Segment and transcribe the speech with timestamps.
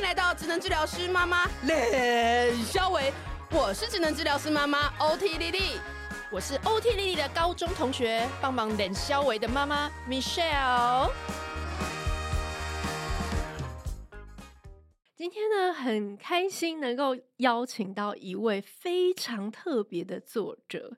[0.00, 3.12] 迎来到职能治疗师妈妈练肖维，
[3.50, 5.78] 我是职能治疗师妈妈 OT 丽丽，
[6.32, 11.10] 我是 OT 丽丽的高中同学，帮忙练肖维的妈妈 Michelle。
[15.14, 20.96] 今天呢，很开心能够邀请到一位非常特别的作者。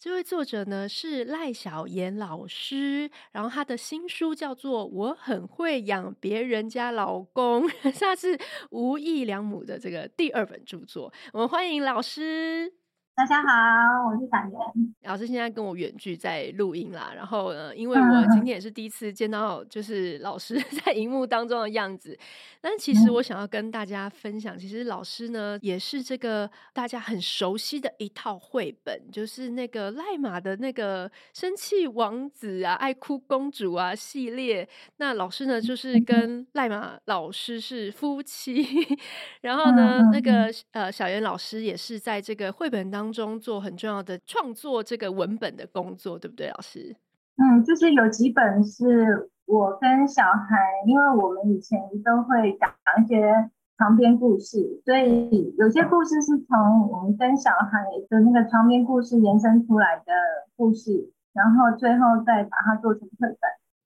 [0.00, 8.38] 这位作者呢是赖小妍老师，然后他的新书叫做《我很会养别人家老公》， 他是
[8.70, 11.12] 无意良母的这个第二本著作。
[11.32, 12.72] 我们欢迎老师。
[13.18, 14.94] 大家好，我是小妍。
[15.02, 20.54] 老师现在跟我远距在录音啦，然后呢，因为我今天也是第一次见到，就是老师
[20.84, 22.16] 在荧幕当中的样子。
[22.60, 34.68] 但其实我想要跟大家分享，其实老师呢也是这个大家很熟悉的一套绘本，就是那个赖马的那个生气王子啊、爱哭公主啊系列。
[34.98, 38.64] 那老师呢就是跟赖马老师是夫妻，
[39.42, 43.18] 然后呢，那个呃小妍老师也是在这个绘本当中。
[43.18, 46.94] 中做很重要的创作这个文本的工作，对不对，老师？
[47.36, 50.56] 嗯，就是有几本是我跟小孩，
[50.86, 52.70] 因为我们以前都会讲
[53.02, 60.12] 一些床边故事，所以有些故事是从我们跟小孩的那个床边故事延伸出来的
[60.54, 63.36] 故事，然后最后再把它做成绘本，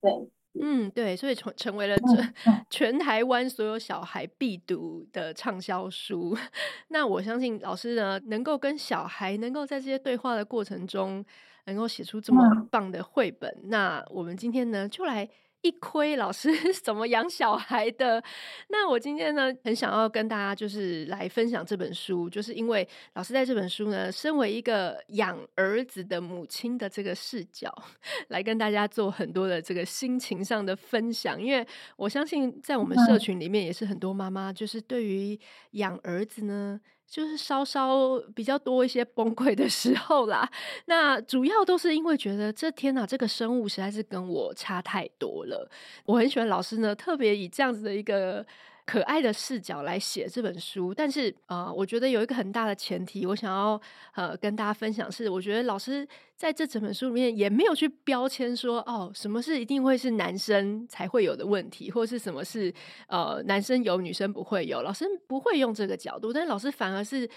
[0.02, 0.28] 对。
[0.61, 6.36] 嗯，对，所以成成为了这全台湾所有小孩必读的畅销书。
[6.89, 11.25] 那我相信老师呢，能够跟小孩能够在这些对话的过程中，
[11.64, 13.56] 能够写出这么棒的绘本。
[13.64, 15.28] 那我们今天呢，就来。
[15.62, 18.22] 一窥老师是 怎么养小孩的？
[18.68, 27.72] 那我今天呢，很想要跟大家就是来分享这本书，就是因为老师在这本书呢，身为一个养儿子的母亲的这个视角，
[28.28, 31.40] 来跟大家做很多的这个心情上的分享。
[31.40, 35.38] 因为我相信在我们社群里面也是很多妈妈，就是对于
[35.72, 36.80] 养儿子呢。
[37.12, 40.50] 就是稍稍比较多一些崩溃的时候啦，
[40.86, 45.70] 那主要都是因为觉得这天哪，这个生物实在是跟我差太多了。
[46.06, 48.46] 我很喜欢老师呢，特别以这样子的一个。
[48.84, 53.80] 可爱的视角来写这本书，但是啊、我觉得有一个很大的前提，我想要
[54.14, 56.06] 呃跟大家分享是，我觉得老师
[56.36, 62.72] 在这整本书里面也没有去标签说哦，什么是一定会是男生才会有的问题，或是什么是
[63.06, 67.28] 呃男生有女生不会有，老师不会用这个角度，但老师反而是。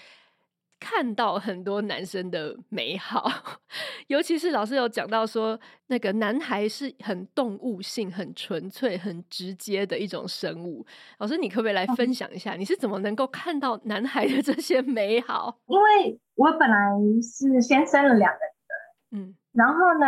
[0.78, 3.28] 看到很多男生的美好，
[4.08, 10.84] 尤其是老师有讲到说，那个男孩是很动物性、很纯粹、很直接的一种生物。
[11.18, 15.58] 老师，你可不可以来分享一下，你是怎么能够看到男孩的这些美好？
[15.66, 16.76] 因为我本来
[17.22, 20.06] 是先生了两个人，嗯，然后呢，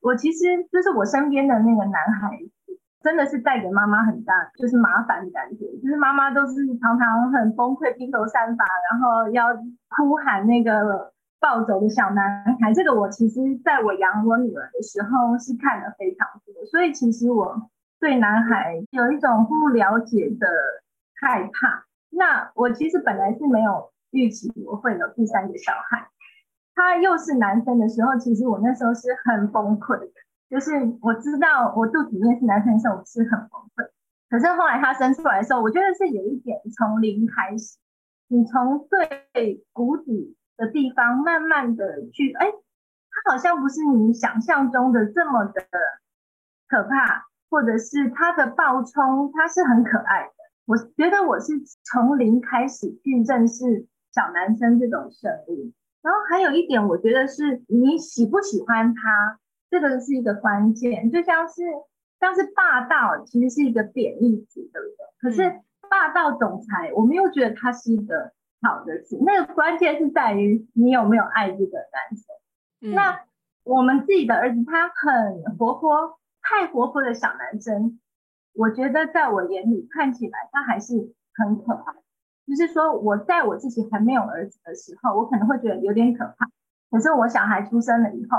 [0.00, 0.38] 我其实
[0.72, 2.38] 就是我身边的那个男孩。
[3.00, 12.74] 真的是带给妈妈很大，就是麻烦的感觉，就是妈妈都是常常很崩溃、披头散发，然后要哭喊那个暴走的小男孩。
[12.74, 17.70] 这个我其实在我养我女儿的时候是看了非常多，所以其实我
[18.00, 20.46] 对男孩有一种不了解的
[21.20, 21.84] 害怕。
[22.10, 26.08] 那我其实本来是没有预期我会有第三个小孩，
[26.74, 30.10] 他又是男生的时候，其实我那时候是很崩溃的。
[30.50, 30.72] 就是
[31.02, 33.90] 我知道我肚子里面是男生的时候，我是很崩溃。
[34.30, 37.76] 可是后来他生出来的时候，我觉得是有一点从零开始，
[38.28, 45.62] 你从最谷底的地方慢慢的去，哎，他好像不是你想象中的这么的
[46.66, 50.32] 可怕，或者是他的暴冲，他是很可爱的。
[50.66, 51.52] 我觉得我是
[51.84, 55.72] 从零开始去认识小男生这种生物。
[56.00, 59.38] 然后还有一点，我觉得是你喜不喜欢他。
[59.70, 61.62] 这个是一个关键，就像是
[62.20, 64.96] 像是霸道，其实是一个贬义词，对不对？
[65.20, 69.18] 可是霸道总裁，我们又觉得他是一个好的词。
[69.20, 72.24] 那个关键是在于你有没有爱这个男生。
[72.80, 72.94] 嗯。
[72.94, 73.20] 那
[73.64, 78.00] 我们自己的儿子，他很活泼，太活泼的小男生，
[78.54, 81.94] 我觉得在我眼里看起来他还是很可爱。
[82.46, 86.48] 就是说，我在我自己还没有儿子的时候，我可能会觉得有点可怕。
[86.90, 88.38] 可是我小孩出生了以后，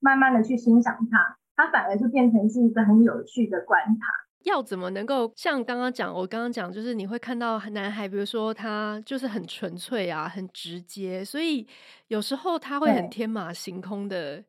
[0.00, 4.06] 慢慢的去欣赏他，他反而就变成是一个很有趣的观察。
[4.44, 11.66] 要怎么能够像刚刚讲，我刚刚讲，就是你会看到男孩，比如说他就是很纯粹啊，很直接，所以
[12.06, 14.42] 有时候他会很天马行空的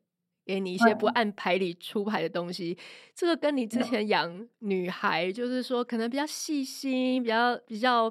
[0.46, 2.78] 给你一些不按牌理出牌的东西。
[3.14, 8.04] 这个跟你之前养女孩，就是说可能比较细心，比较比较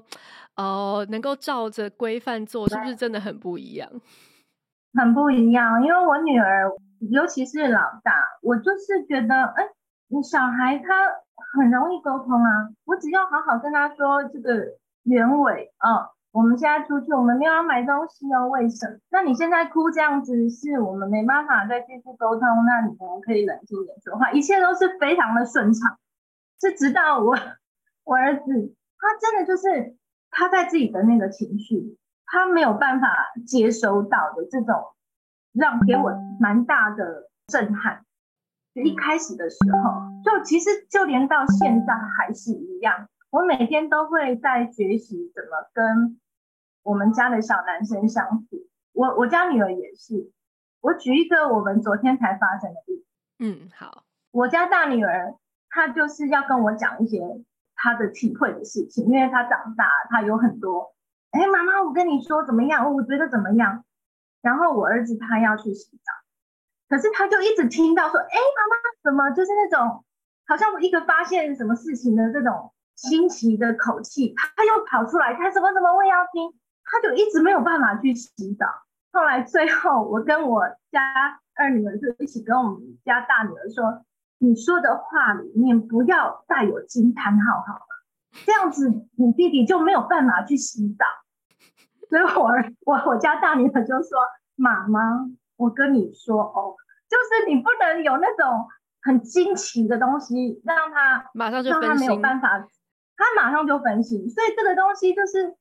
[0.58, 3.90] 哦、呃，能够照着规范做，是不是真的很不一样？
[4.94, 6.70] 很不一样，因为我女儿。
[7.00, 9.64] 尤其是老大，我就是觉得，哎，
[10.08, 10.94] 你小孩他
[11.54, 12.70] 很容易沟通啊。
[12.86, 16.10] 我只要好好跟他说这个原委，嗯。
[16.32, 18.48] 我们现在出去，我们没有要买东西哦。
[18.50, 19.00] 为什么？
[19.10, 22.48] 那你现在哭这样子，是我们没办法再继续沟通。
[22.68, 25.98] 那你可能可以冷静点说话，一切都是非常的顺畅。
[26.62, 27.36] 是直到我，
[28.04, 28.44] 我儿子，
[29.00, 29.96] 他真的就是
[30.30, 31.98] 他在自己的那个情绪，
[32.28, 33.08] 他没有办法
[33.48, 34.86] 接收到的这种，
[35.60, 38.06] 让给我蛮大的震撼。
[38.74, 43.10] 就一开始的时候，就其实就连到现在还是一样。
[43.32, 46.20] 我每天都会在学习怎么跟
[46.84, 48.68] 我们家的小男生相处。
[48.94, 50.32] 我我家女儿也是。
[50.82, 53.06] 我举一个我们昨天才发生的例子。
[53.40, 54.06] 嗯，好。
[54.32, 55.36] 我家大女儿
[55.70, 57.20] 她就是要跟我讲一些
[57.76, 60.94] 她的体会的事情，因为她长大，她有很多。
[61.32, 62.94] 哎，妈妈，我跟你说怎么样？
[62.94, 63.84] 我觉得怎么样？
[64.42, 66.12] 然后我儿子他要去洗澡，
[66.90, 70.04] 可是他就一直听到说，哎，妈妈怎么就是那种
[70.48, 72.72] 好像我一个发现什么事情的这种。
[73.02, 76.54] 新奇的口气，他又跑出来，他什么什么我也要听，
[76.84, 78.66] 他就一直没有办法去洗澡。
[79.14, 84.04] 后来最后，我跟我家二女儿就一起跟我们家大女儿说
[84.40, 87.86] ：“你说的话里面不要带有惊叹号，好吗？
[88.46, 91.06] 这样子你弟弟就没有办法去洗澡。”
[92.10, 92.50] 所以我
[92.86, 94.20] 我我家大女儿就说
[94.58, 95.00] ：“妈妈，
[95.56, 96.76] 我跟你说哦，
[97.08, 98.68] 就是你不能有那种
[99.02, 102.68] 很惊奇的东西，让他马上就让他没有办法。”
[103.22, 105.54] 他马上就分析，所以这个东西就是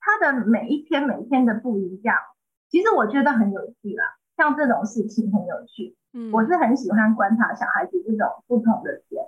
[0.00, 2.16] 他的每一天每一天的不一样。
[2.70, 4.04] 其实我觉得很有趣啦，
[4.38, 5.94] 像这种事情很有趣。
[6.14, 9.22] 嗯，我是很喜欢观察小孩子这种不同的点。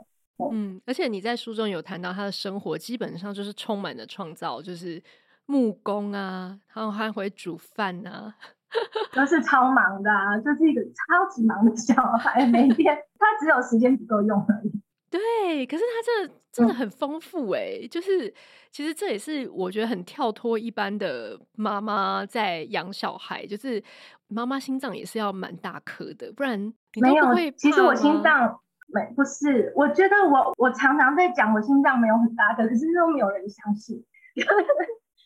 [0.50, 5.02] 嗯，而且你在书中有谈到他的生活基本上就是充满了创造，就是
[5.46, 8.34] 木工啊，然后还会煮饭啊，
[9.12, 14.72] 都是超忙的啊，就是一个超级忙的小孩，每天他只有时间不够用而已。
[15.10, 18.32] 对，可是他这真的很丰富哎、欸，就是
[18.72, 23.80] 其实这也是我觉得很跳脱一般的妈妈在养小孩，就是
[24.26, 26.60] 妈妈心脏也是要蛮大颗的，不然
[26.94, 27.50] 你都不会没有。
[27.52, 28.58] 其实我心脏
[28.88, 34.04] 没不是，我觉得我我常常在讲我心脏没有很大颗，可是都没有人相信，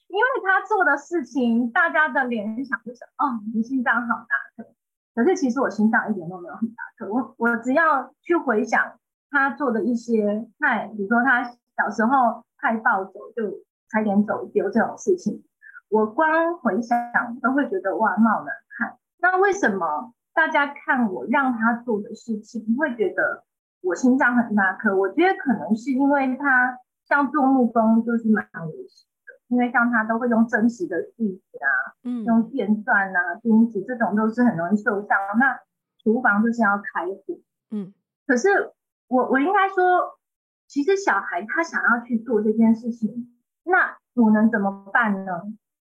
[0.09, 4.69] 因为他做的事情，大家的联想就是哦，你心脏好大颗，
[5.15, 8.99] 可是其实我心脏一点都没有很大颗，我我只要去回想。
[9.31, 11.45] 他做的一些太，比如说他
[11.77, 13.59] 小时候太暴走，就
[13.91, 15.45] 差点走丢这种事情，
[15.91, 16.99] 我光回想
[17.43, 18.47] 都会觉得哇，冒冷
[18.79, 18.97] 汗。
[19.19, 23.45] 那为什么大家看我让他做的事情，会觉得
[23.83, 24.97] 我心脏很大颗？
[24.97, 29.08] 我觉得可能是因为他像做木工就是蛮危险的，
[29.49, 31.69] 因为像他都会用真实的锯子啊，
[32.05, 35.19] 嗯，用电钻啊、钉子这种都是很容易受伤。
[35.39, 35.61] 那
[36.03, 37.41] 厨房就是要开火，
[37.71, 37.93] 嗯，
[38.27, 38.73] 可是。
[39.11, 40.19] 我我应该说，
[40.67, 43.35] 其实小孩他想要去做这件事情，
[43.65, 45.33] 那我能怎么办呢？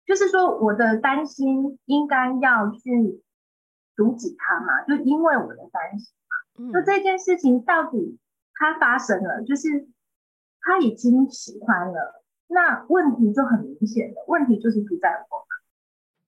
[0.06, 3.20] 就是说，我的担心应该要去
[3.96, 6.72] 阻止他嘛，就因为我的担心嘛。
[6.72, 8.20] 就这件事情到底
[8.54, 9.88] 他发生了，就是
[10.60, 12.19] 他已经喜欢了，
[12.50, 15.54] 那问题就很明显了，问题就是不在我嘛，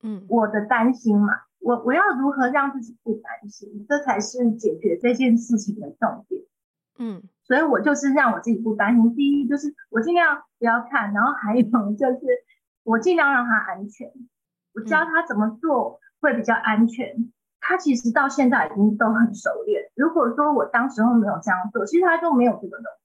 [0.02, 6.42] 嗯，我的担心嘛，我我要如何让自己不担心，这才是解决这件事情的重点。
[6.98, 9.14] 嗯，所以我就是让我自己不担心。
[9.16, 11.62] 第一就是我尽量不要看，然后还有
[11.94, 12.20] 就是
[12.84, 14.12] 我尽量让他安全。
[14.74, 17.32] 我教他怎么做会比较安全。
[17.60, 19.91] 他其实到现在已经都很熟练。
[19.94, 23.02] 如果说我当时候没有这样做，其实他就没有这个东西，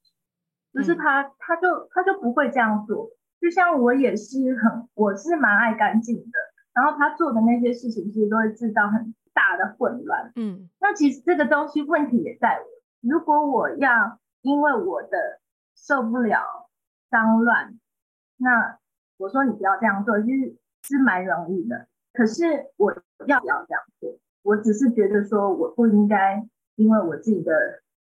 [0.77, 3.09] 就是他他就他就不会这样做。
[3.41, 6.39] 就像我也是很，我是蛮爱干净的，
[6.73, 10.31] 然后他做的那些事情其实都会制造很大的混乱。
[10.35, 12.65] 嗯，那其实这个东西问题也在我。
[13.01, 15.39] 如果我要因为我的
[15.75, 16.69] 受不了
[17.11, 17.77] 脏乱，
[18.37, 18.79] 那
[19.17, 21.87] 我说你不要这样做，其实是蛮容易的。
[22.13, 22.43] 可是
[22.77, 22.91] 我
[23.27, 24.17] 要不要这样做？
[24.41, 27.51] 我只是觉得说我不应该因为我自己的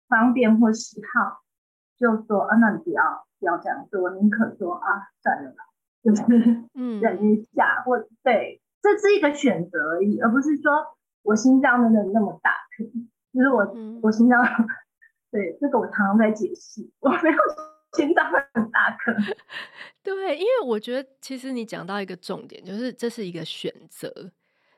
[0.08, 1.41] 方便或喜好，
[1.98, 5.56] 就说啊，那你不要不要这样做，我宁可说啊，算了吧，
[6.02, 6.22] 就是
[6.74, 10.84] 嗯，忍一下，或对，这是一个选择而已，而不是说
[11.22, 12.84] 我心脏真的那么大颗。
[13.32, 13.66] 就是我，
[14.02, 14.44] 我心脏，
[15.32, 17.36] 对这个我常常在解释，我没有
[17.96, 19.10] 心脏很大颗。
[20.04, 24.30] 对，因为我觉得其实你讲到一个重点，就是这是一个选择。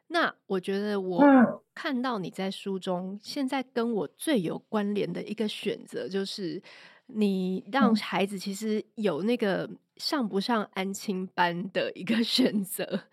[0.06, 1.20] 那我觉得我
[1.74, 6.62] 看到你在书中，现在跟我最有关联的一个选择，就是
[7.06, 13.04] 你让孩子其实有那个上不上安亲班的一个 选择，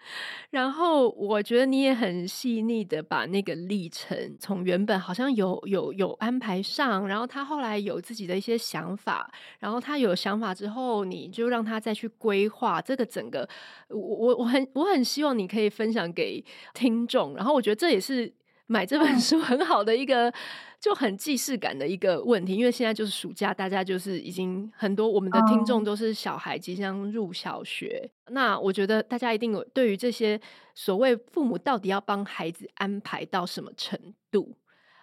[0.50, 13.48] 然后我觉得你也很细腻的把那个历程从原本好像有有有安排上，然后他后来有自己的一些想法，然后他有想法之后，你就让他再去规划这个整个。
[13.90, 16.44] 我我我很我很希望你可以分享给
[16.74, 18.34] 听众，然后我觉得这也是。
[18.72, 20.34] 买这本书很好的一个
[20.80, 30.40] 就很既视感的一个问题，因为现在就是暑假，大家就是已经很多我们的听众都是小孩即将入小学，那我觉得大家一定有对于这些
[30.74, 34.00] 所谓父母到底要帮孩子安排到什么程
[34.32, 34.56] 度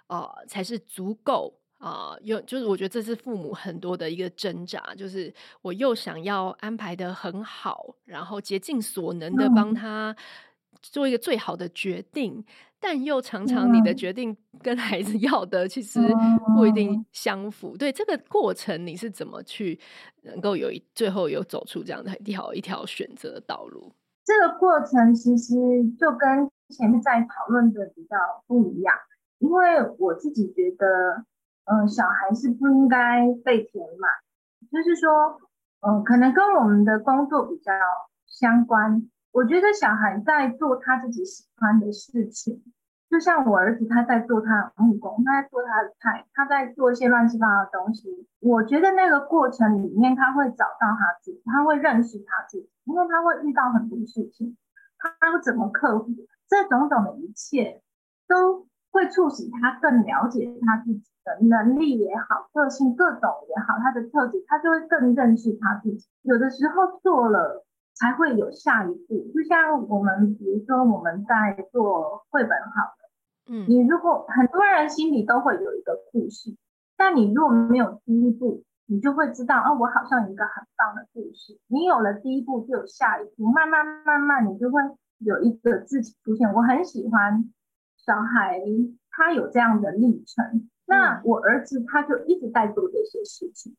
[0.06, 1.54] 啊、呃、才是足够。
[1.78, 2.16] 啊？
[2.22, 5.32] 有、呃、就是我觉得这是父母很多的一个挣扎，就是
[5.62, 10.12] 我又想要安排的很好，然后竭尽所能的帮他
[10.82, 12.44] 做一个最好的决定。
[12.80, 15.98] 但又常常你的决定跟孩子 要的其实
[16.54, 19.76] 不一定相符，对这个过程你是怎么去
[20.22, 23.92] 能够有一最后有走出这样的一条一条选择的道路？
[24.24, 25.56] 这个过程其实
[25.98, 28.94] 就跟前面在讨论的比较不一样，
[29.40, 31.24] 因为我自己觉得，
[31.64, 34.08] 嗯、呃，小孩是不应该被填满，
[34.70, 35.40] 就是说，
[35.80, 37.72] 嗯、呃，可能跟我们的工作比较
[38.28, 39.10] 相关。
[39.30, 42.62] 我觉得小孩在做他自己喜欢的事情，
[43.10, 48.26] 就像我儿子他在做他的木工，他在做他的菜，他在做一些乱七八糟的东西。
[48.40, 54.56] 我觉得那个过程里面，他会找到他自己，他会认识他自己，因为他会遇到很多事情，
[54.98, 56.08] 他会怎么克服
[56.48, 57.82] 这种种的一切，
[58.26, 66.08] 都会促使他更了解他自己的能力也好，个性各种也好，他的特质，他就会更认识他自己。
[66.22, 67.64] 有的时候做了。
[67.98, 73.10] 才会有下一步，就像我们，比如说我们在做绘本，好了，
[73.50, 76.56] 嗯，你如果很多人心里都会有一个故事，
[76.96, 81.58] 但你如果没有第一步，你就会知道，哦，我好像有一个很棒的故事。
[81.66, 84.80] 你有了第一步，就有下一步，慢慢慢慢，你就会
[85.18, 86.54] 有一个自己出现。
[86.54, 87.52] 我很喜欢
[87.96, 88.60] 小孩，
[89.10, 90.68] 他有这样的历程。
[90.86, 93.74] 那我儿子他就一直在做这些事情。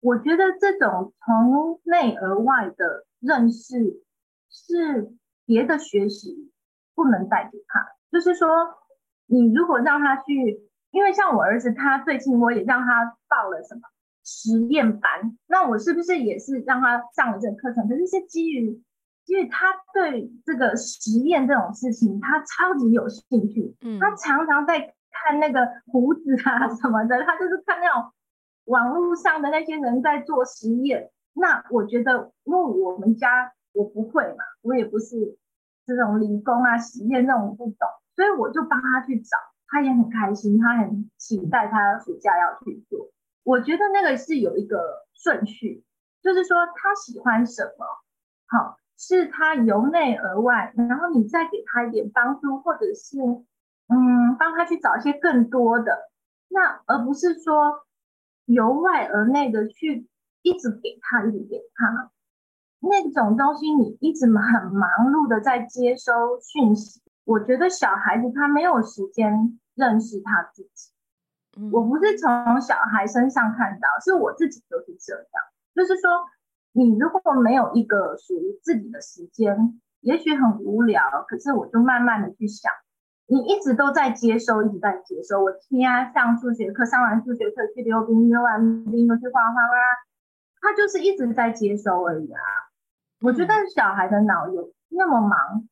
[0.00, 3.06] 我觉得这种从内而外的。
[3.22, 4.02] 认识
[4.48, 5.12] 是
[5.44, 6.50] 别的学习
[6.94, 8.48] 不能带给他，就是说，
[9.26, 10.58] 你如果让他去，
[10.90, 13.82] 因为像我儿子，他最近我也让他报了什么
[14.24, 17.86] 实验班，那我是不是也是让他上了这个课程？
[17.86, 18.82] 可是是基于，
[19.26, 28.10] 因为他对这个实验这种事情，他超级有兴趣，嗯，他常常在看那个胡子啊什么的，他就是看那种
[28.70, 31.10] 网络上的那些人在做实验。
[31.32, 35.36] 那我觉得，因为我们家我不会嘛，我也不是
[35.86, 39.36] 这种理工啊、实验那种不懂，所以我就帮他去找，
[39.68, 43.10] 他也很开心，他很期待他暑假要去做。
[43.44, 45.84] 我觉得那个是有一个顺序，
[46.22, 47.86] 就是说他喜欢什么，
[48.46, 53.18] 好，是他由内而外，然后你再给他一点帮助，或者是
[53.88, 56.10] 嗯，帮他去找一些更多的，
[56.48, 57.82] 那而不是说
[58.52, 60.08] 由外而内的去。
[60.42, 62.10] 一直给他，一直给他，
[62.78, 67.02] 那种东西，你一直很忙碌的在接收讯息。
[67.24, 70.92] 我觉得小孩子他没有时间认识他自己。
[71.70, 75.24] 我不是从小孩身上看到，是我自己就是这样。
[75.74, 76.10] 就是说，
[76.72, 82.72] 你如果没有一个属于自己的时间，也许很无聊，可是我就慢慢的去想，
[83.30, 85.44] 你一直都在接收，一直在接收。
[85.44, 89.82] 我天啊，上数学课，上完数学课去溜冰，溜完冰又去画画啦。
[90.60, 92.40] 他就是一直在接收而已啊！
[93.20, 95.68] 我觉得小孩的脑有那么忙，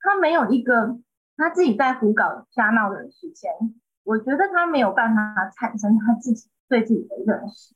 [0.00, 0.98] 他没有一个
[1.36, 3.52] 他自己在胡搞瞎闹的时间。
[4.04, 7.74] 我觉得他没有办法产生他自己对自己的认识。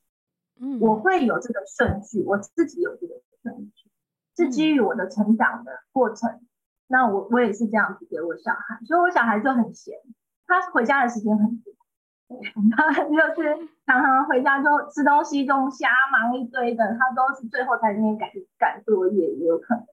[0.59, 3.91] 嗯，我会有这个顺序，我自己有这个顺序，
[4.35, 6.41] 是基于我的成长的过程。
[6.89, 9.95] 那我我也是这样子给我小孩，所以我小孩就很闲，
[10.47, 11.73] 他回家的时间很多。
[12.77, 18.29] 他 就是常常回家就吃东西，就瞎忙一堆的，他都是最后才那边赶
[18.59, 19.87] 赶作业，也有可能。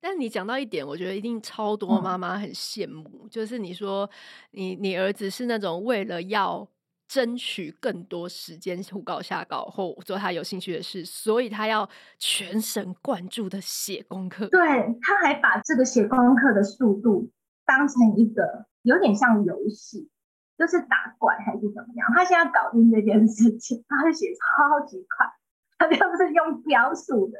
[0.00, 4.08] 但你讲到一点，我觉得一定超多妈妈很羡慕，嗯、就是你说
[4.50, 6.66] 你你儿子是那种为了要
[7.08, 11.88] 争取更多时间胡搞瞎搞或做他有兴趣的事，所以他要
[12.18, 14.46] 全神贯注的写功课。
[14.48, 14.60] 对，
[15.00, 17.30] 他还把这个写功课的速度
[17.66, 20.10] 当成一个有点像游戏。
[20.58, 22.12] 就是打怪还是怎么样？
[22.16, 25.24] 他现在搞定这件事情，他会写超级快，
[25.78, 27.38] 他就是用标速的。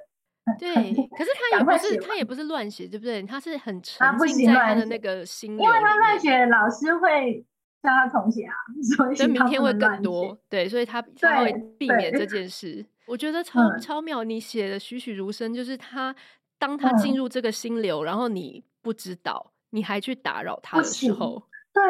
[0.57, 0.73] 对，
[1.19, 3.21] 可是他也不是他也不是乱写，对不对？
[3.25, 5.61] 他是很沉浸在他的那个心里。
[5.61, 7.45] 因为他乱写，老师会
[7.83, 8.55] 叫他重写啊，
[8.97, 10.39] 所以明天会更多。
[10.49, 12.85] 对，所以他他会避免这 件事。
[13.07, 16.15] 我觉得超、嗯、超妙，你写的栩栩如生，就是他
[16.59, 21.43] 当他进入这个心流，嗯、然后你不知道，你还去打扰他的时候，
[21.73, 21.83] 对，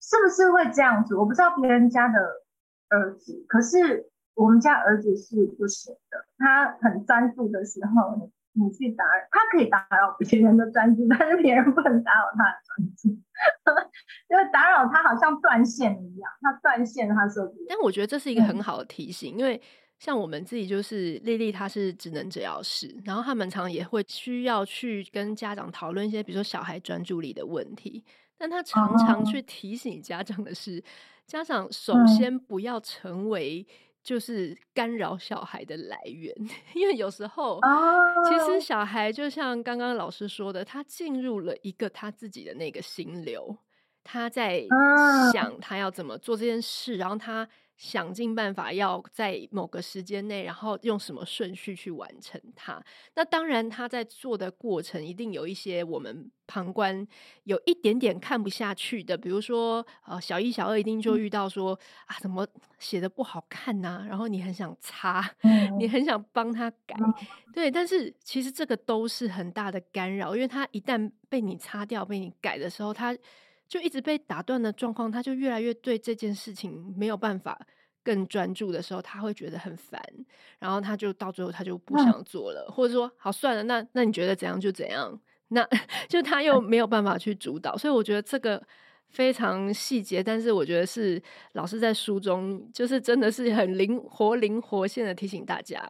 [0.00, 1.14] 是不是会这样子？
[1.14, 2.18] 我不知道别人家的
[2.88, 6.24] 儿子，可是我们家儿子是不行的。
[6.38, 13.08] 他很专注的时候，你去打扰，他可以打扰别人的专注，但是别人不能打扰他的专注，
[14.28, 17.54] 因为打扰他好像断线一样，他断线他受不。
[17.68, 19.60] 但我觉得这是一个很好的提醒，嗯、因为。
[20.00, 28.02] 像我们自己就是丽丽，她是职能治疗师，然后他们常常也会需要去跟家长讨论一些，比如说小孩专注力的问题。
[28.38, 30.82] 但他常常去提醒家长的是，
[31.26, 33.66] 家长首先不要成为
[34.02, 36.34] 就是干扰小孩的来源，
[36.74, 37.60] 因为有时候
[38.28, 43.56] 其实小孩就像刚刚老师说的，他进入了一个他自己的那个心流，
[44.02, 44.66] 他在
[45.32, 47.48] 想他要怎么做这件事，然后他。
[47.80, 52.78] 想尽办法要在某个时间内，然后用什么顺序去完成它。
[53.14, 57.08] 那当然，他在做的过程一定有一些我们旁观
[57.44, 61.72] 有一点点看不下去的，比如说，呃，小一、小二一定就遇到说
[62.04, 62.46] 啊，怎么
[62.78, 64.06] 写的不好看呐、啊？
[64.06, 65.26] 然后你很想擦，
[65.80, 66.94] 你很想帮他改，
[67.54, 67.70] 对。
[67.70, 73.16] 但是其实这个都是很大的干扰，因为他一旦被你擦掉、被你改的时候，他。
[73.70, 77.56] 就一直被打断的状况，他就越来越对这件事情没有办法
[78.02, 80.02] 更专注的时候，他会觉得很烦，
[80.58, 85.16] 然后他就到最后他就不想做了，嗯、或者说好算了，那那你觉得怎样就怎样，
[85.48, 85.64] 那
[86.10, 88.60] 就他又没有办法去主导，所以我觉得这个
[89.08, 91.22] 非常细节，但是我觉得是
[91.52, 95.80] 老师在书中就是真的是很灵活灵活现的提醒大家，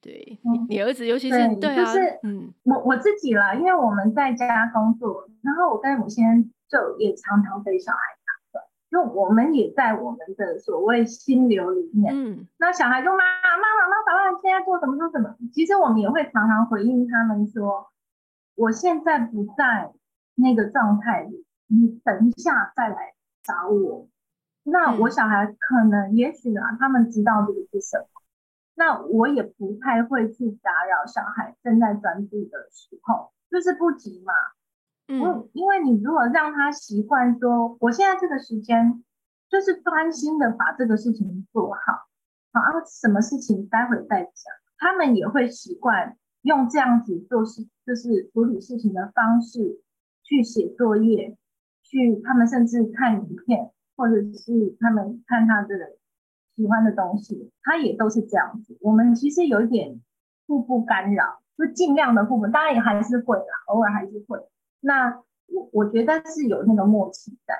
[0.00, 6.50] 对、嗯、你，你儿子尤其是对，对啊，就是、嗯，我我自己啦，因为我们在家工作，然后我跟我先。
[6.68, 12.14] 就也常常被小孩打断，因为我们也在我们的所谓心流里面。
[12.14, 15.34] 嗯，那小孩就妈妈妈妈，爸爸现在做什么做什么？
[15.54, 17.88] 其实我们也会常常回应他们说，
[18.54, 19.94] 我现在不在
[20.34, 24.06] 那个状态里，你等一下再来找我。
[24.62, 28.17] 那我小孩可能也许啊，他们知道这个是什么，
[28.78, 34.32] 那我也不太会去打扰小孩正在专注的时候，就是不急嘛。
[35.08, 39.02] 嗯，因为你如果让他习惯说，我现在这个时间
[39.48, 42.06] 就是专心的把这个事情做好，
[42.52, 49.80] 好，啊什么事情待会再讲，他们也会习惯用这样子做事，就是处理事情的方式
[50.22, 51.36] 去写作业，
[51.82, 55.96] 去他们甚至看影片，或者是他们看他的
[56.58, 58.76] 喜欢的东西，他也都是这样子。
[58.80, 60.00] 我们其实有一点
[60.48, 64.40] 互不干扰，就尽量的互不，当然也还是会啦，偶尔还是会。
[64.80, 67.54] 那我我觉得是有那个默契在，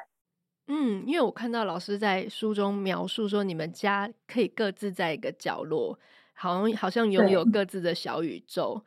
[0.67, 5.97] 嗯，因为我看到老师在书中描述说，你们家可以各自在一个角落，
[6.35, 8.83] 好像好像拥有各自的小宇宙。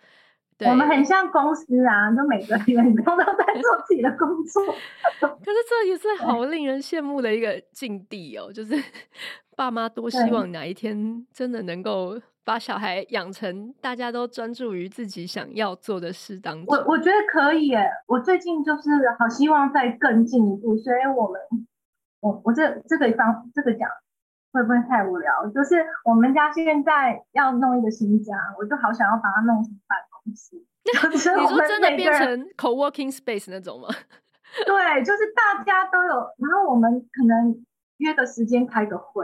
[0.58, 4.64] 对，我们很像公司啊，就每个员工都在做自己的工作。
[5.20, 8.76] 可是这也是好令人羡慕的一个境地哦，就是
[9.62, 12.20] 爸妈多希望哪一天真的能够。
[12.44, 17.88] 把小孩养成大家都专注于自己想要做的事当中，我我觉得可以耶。
[18.08, 21.40] 我最近就是好希望再更进一步，所以我们，
[22.20, 23.88] 我我这这个方这个讲
[24.52, 25.30] 会不会太无聊？
[25.54, 30.58] 就是我们家现在要弄一个新家，我就好想要把它弄成办公室。
[31.14, 33.88] 你说真的变成 co-working space 那种吗？
[34.66, 37.64] 对，就是大家都有，然后我们可能
[37.98, 39.24] 约个时间开个会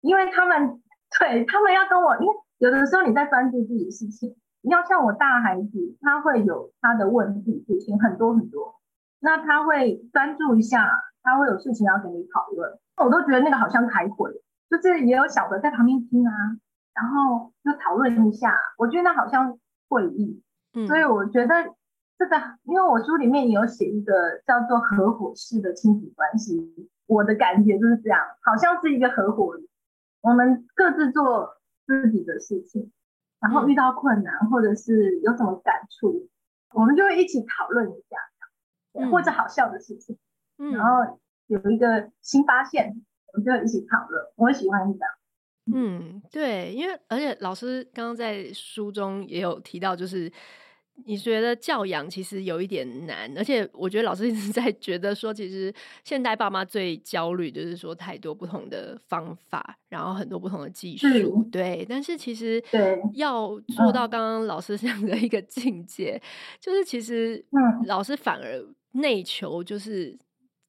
[0.00, 0.82] 因为他们。
[1.18, 8.76] 对，他们要跟我，因为有的时候你在专注自己的事情，你要像我大孩子，他会有他的问题事情很多很多，
[9.18, 10.88] 那他会专注一下，
[11.24, 14.30] 他会有事情要跟你讨论，我都觉得那个好像开会，
[14.70, 16.32] 就是也有小的在旁边听啊，
[16.94, 19.58] 然后就讨论一下，我觉得那好像
[19.88, 20.40] 会议，
[20.74, 21.74] 嗯，所以我觉得
[22.16, 24.14] 这个，因为我书里面也有写一个
[24.46, 29.64] 叫做合伙式的亲子关系，我的感觉就是这样，好像是一个合伙人。
[30.20, 31.56] 我们各自做
[31.86, 32.90] 自己的事情，
[33.40, 36.28] 然后遇到困难或者是有什么感触，
[36.74, 40.18] 我们就会一起讨论一下，或者好笑的事情，
[40.56, 43.02] 然后有一个新发现，
[43.32, 44.24] 我们就会一起讨论。
[44.36, 45.10] 我喜欢这样。
[45.72, 50.32] 嗯，对，因为而且老师刚刚在书中也有提到，就是。
[51.06, 55.72] 你觉得教养其实有一点难，而且我觉得老师一直 在觉得说，其实
[56.04, 61.86] 现代爸妈最焦虑就是说太多不同的方法，然后很多不同的技术，嗯、对。
[61.88, 62.62] 但是其实
[63.14, 66.22] 要做到刚刚老师 这样的一个境界，嗯、
[66.60, 67.44] 就是其实
[67.86, 70.18] 老师反而内求，就是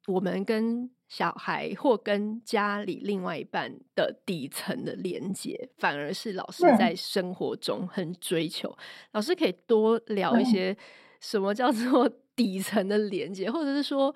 [0.08, 8.70] 我们跟小孩或跟家里另外一半的底层的连接，反而是老师在生活中很追求。
[8.70, 8.78] 嗯、
[9.12, 10.74] 老师可以多聊一些
[11.20, 14.16] 什么叫做 底层的连接，或者是说，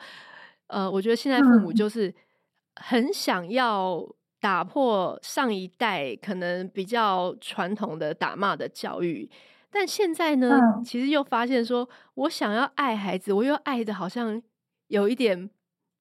[0.68, 2.16] 呃，我觉得现在父母就是
[2.78, 4.02] 很想要
[4.40, 9.30] 打破上一代可能比较传统的打骂的教育，
[9.70, 14.42] 但现在呢，嗯、其实又发现说，我想要爱孩子，我又爱的好像
[14.88, 15.50] 有一点。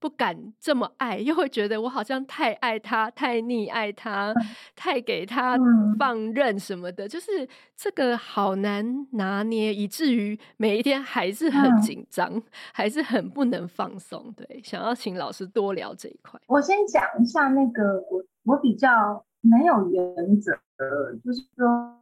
[0.04, 4.34] 不敢这么爱，又会觉得我好像太爱他、太溺爱他、
[4.76, 5.56] 太给他
[5.98, 12.42] 放任什么的，就是这个好难拿捏，以至于每一天还是很紧张，
[12.74, 14.30] 还是很不能放松。
[14.36, 16.38] 对，想要请老师多聊这一块。
[16.48, 21.96] 我先讲一下那个，我我比较没有原则的，就是说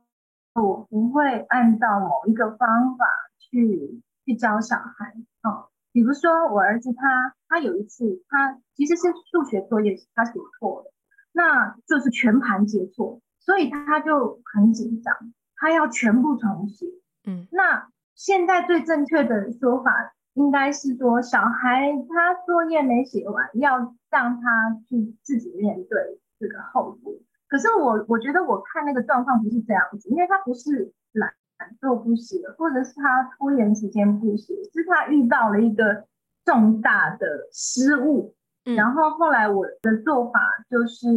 [0.55, 3.07] 我不会按照某一个方法
[3.39, 5.69] 去去教小孩，哦。
[5.93, 10.93] 比如说，我儿子他他有一次，他其实是数学作业他写错了，
[11.33, 15.15] 那就是全盘皆错，所以他就很紧张，
[15.57, 16.87] 他要全部重写。
[17.27, 27.15] 嗯，那现在最正确的说法应该是说，小孩他作业没写完，要让他去自己面对这个后果。
[27.49, 31.35] 可是我我觉得我看那个状况不是这样子，因为他不是懒。
[31.81, 36.07] 做不写，或者是他拖延时间不写，是他遇到了一个
[36.45, 38.35] 重大的失误。
[38.65, 41.09] 嗯、然后后来我的做法就是，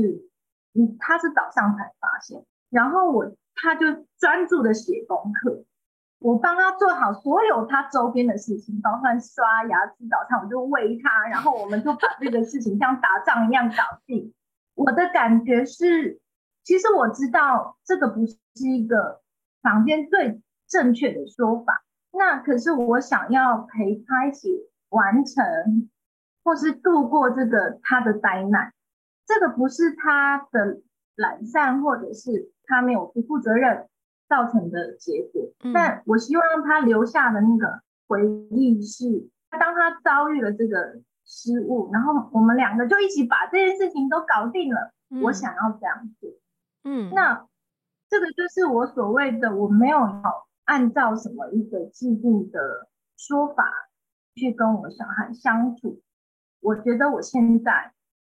[0.73, 5.63] 嗯，他是早上才发现，然后我他就专注的写功课，
[6.19, 14.33] 我帮他做好所有他周边的事情，包括刷牙、吃早餐，我就喂他，然后我们就把这个事情像打仗一样搞定。
[14.73, 16.19] 我的感觉是，
[16.63, 19.24] 其实我知道这个不是一个。
[19.65, 25.89] 房间最正确的说法，那可是我想要陪他一起完成，
[26.43, 28.71] 或是度过这个他的灾难。
[29.25, 30.81] 这个不是他的
[31.15, 33.87] 懒散，或者是他没有不负责任
[34.29, 35.51] 造成的结果。
[35.63, 44.93] 嗯、但我希望他留下的那个回忆是，当他遭遇了这个失误，然后我们两个就一起把这件事情都搞定了。
[45.09, 46.29] 嗯、我想要这样做。
[46.83, 47.47] 嗯，那。
[48.15, 53.89] 这个就是我所谓的，我没有要按照什么一个既定的说法
[54.35, 56.01] 去跟我小孩相处。
[56.61, 57.91] 我觉得我现在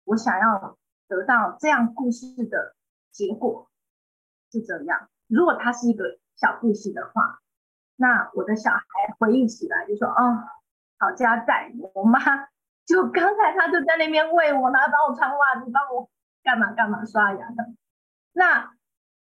[0.05, 2.75] 我想要得到这样故事的
[3.11, 3.69] 结果
[4.51, 5.11] 是这样。
[5.27, 7.41] 如果它是一个小故事的话，
[7.97, 8.81] 那我的小孩
[9.19, 10.43] 回忆起来就说：“哦，
[10.99, 12.19] 好家在，我妈
[12.87, 16.09] 就刚才他就在那边喂我，然后帮我穿袜子，帮我
[16.43, 17.75] 干嘛干嘛刷牙的。”
[18.33, 18.75] 那。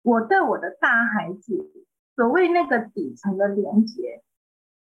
[0.05, 1.67] 我对我的大孩子，
[2.15, 4.21] 所谓那个底层的连接，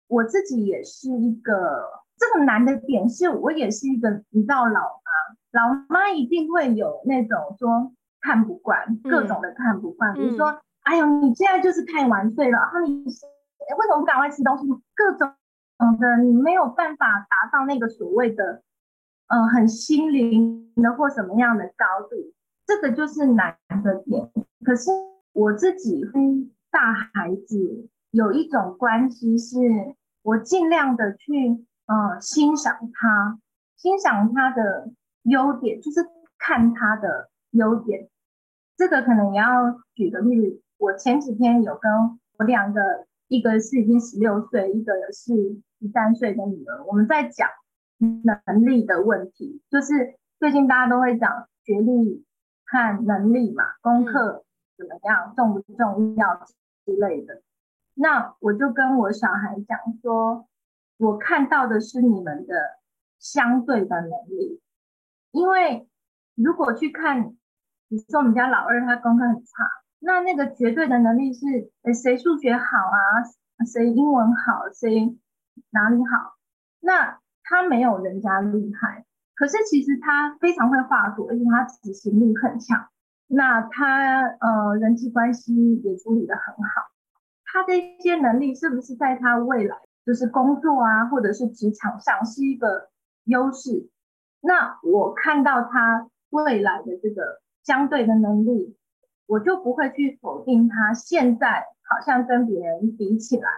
[0.08, 14.66] 我自己也是一个这个难的点是，我也是一个你知道老妈，老妈一定会有那种说看不惯，各种的看不惯，嗯、比如说，嗯、哎呦，你现在就是太晚睡了，然后你为什么不赶快吃东西？
[14.96, 15.32] 各种
[16.00, 18.64] 的，你没有办法达到那个所谓的，
[19.28, 22.16] 嗯、呃，很心灵的或什么样的高度，
[22.66, 24.28] 这个就是难的点，
[24.64, 24.90] 可是。
[25.32, 29.56] 我自己跟大孩子有一种关系，是
[30.22, 33.38] 我尽量的去呃欣赏他，
[33.76, 34.92] 欣赏他的
[35.22, 36.00] 优点，就是
[36.38, 38.08] 看他的优点。
[38.76, 41.90] 这个可能也要举个例子，我前几天有跟
[42.38, 45.34] 我两个，一个是已经十六岁，一个是
[45.80, 47.48] 十三岁的女儿，我们在讲
[47.98, 52.24] 能力的问题，就是最近大家都会讲学历
[52.66, 54.44] 和能力嘛，功课。
[54.76, 56.36] 怎么样，重不重要
[56.84, 57.42] 之类的？
[57.94, 60.48] 那我就跟我小孩讲说，
[60.96, 62.54] 我看到的是你们的
[63.18, 64.60] 相对的能力，
[65.30, 65.88] 因为
[66.34, 67.30] 如果去看，
[67.88, 75.16] 比如说我们家老二他功课很差，那那个绝对的能力是，谁数学好啊，谁英文好，谁
[75.70, 76.36] 哪里好，
[76.80, 79.04] 那他没有人家厉害，
[79.34, 82.88] 可是其实他非常会画图，而且他执行力很强。
[83.34, 86.90] 那他呃人际关系也处理得很好，
[87.46, 92.90] 他这些能力是不是在他未来就是工作啊，或者是职场上是一个
[93.24, 93.88] 优势？
[94.42, 98.76] 那我看到他未来的这个相对的能力，
[99.24, 103.48] 我就不会去否定他现在好像跟别人比起来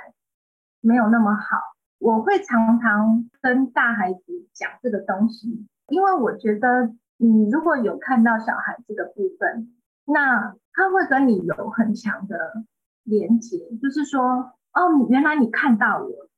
[0.80, 1.58] 没有那么好。
[1.98, 6.94] 我会常常跟大孩子讲这个东西，因为我觉得。
[7.16, 9.72] 你如果有看到小孩这个部分，
[10.04, 12.64] 那他会跟你有很强的
[13.04, 16.28] 连接，就是说，哦，你原来你看到我，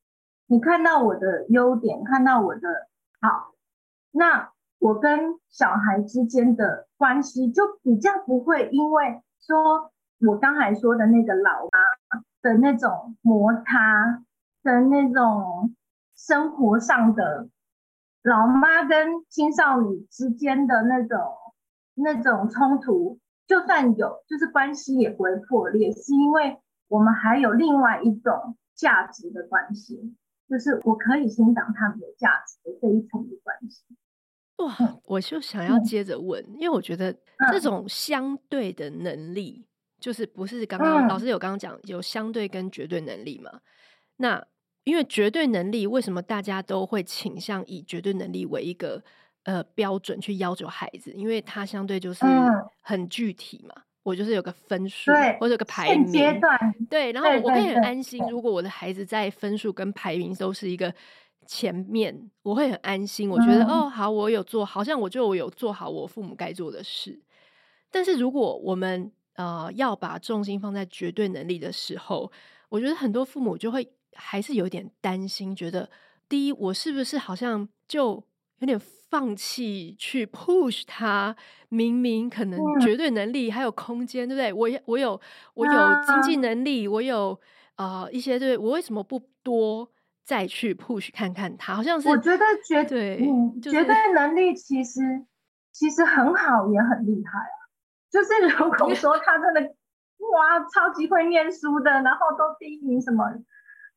[0.46, 2.60] 你看到我的优点，看到我的
[3.20, 3.54] 好，
[4.10, 14.22] 那我跟小孩之间的关系就比较不会因为说我刚才说的那个老妈的那种摩擦
[14.62, 15.74] 的那种
[16.14, 17.48] 生活上的
[18.26, 21.18] 老妈跟青少女之间的那种
[21.94, 26.58] 那种冲突，就算有，就是关系也不会破裂，是因为
[26.88, 30.16] 我们还有另外一种价值的关系，
[30.48, 33.84] 就是我可以欣赏他们的价值的这一层的关系。
[34.56, 37.16] 哇，我就想要接着问，嗯、因为我觉得
[37.52, 39.68] 这种相对的能力，嗯、
[40.00, 43.60] 就是不是刚刚老师有刚刚讲有相对跟绝对能力嘛？
[44.16, 44.44] 那
[44.86, 49.02] 因为绝对能力，为什么大家都会倾向以绝对能力为一个
[49.42, 51.12] 呃标准去要求孩子？
[51.12, 52.24] 因为它相对就是
[52.80, 60.94] 很具体嘛，嗯、我就是有个分数，对或者有个排名阶段，对，然后我可以很安心，如果我的孩子在分数跟排名都是一个。
[61.48, 67.22] 前面我会很安心，我觉得、嗯、哦好，我有做，好像我就有做好我父母该做的事。
[67.88, 72.32] 但是如果我们呃要把重心放在绝对能力的时候，
[72.68, 75.88] 我觉得很多父母就会还是有点担心，觉得
[76.28, 78.24] 第一，我是不是好像就
[78.58, 81.36] 有点放弃去 push 他？
[81.68, 84.52] 明明可能绝对能力还有空间，对不对？
[84.52, 85.20] 我我有
[85.54, 85.72] 我有
[86.06, 87.38] 经济能力，我有
[87.76, 89.90] 呃一些对，我为什么不多？
[90.26, 95.24] 再去 push 看看他，好像是我觉得绝对，嗯，就是、绝对能力其实
[95.70, 97.58] 其实很好，也很厉害啊。
[98.10, 103.24] 就是如果说他真的哇，超级会念书的，然后都第一名什么，